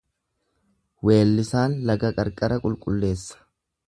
Weellisaan 1.09 1.75
laga 1.91 2.11
qarqara 2.21 2.59
qulqulleessa. 2.65 3.39